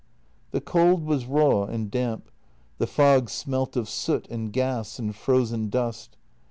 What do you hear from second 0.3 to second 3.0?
The cold was raw and damp; the